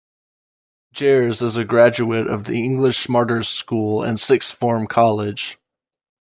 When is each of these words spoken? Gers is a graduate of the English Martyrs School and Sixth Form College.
Gers 0.95 1.43
is 1.43 1.57
a 1.57 1.63
graduate 1.63 2.25
of 2.25 2.43
the 2.43 2.55
English 2.65 3.07
Martyrs 3.07 3.47
School 3.47 4.01
and 4.01 4.19
Sixth 4.19 4.55
Form 4.55 4.87
College. 4.87 5.59